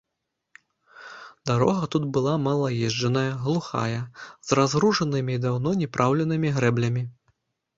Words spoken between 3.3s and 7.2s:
глухая, з разгружанымі і даўно не праўленымі грэблямі.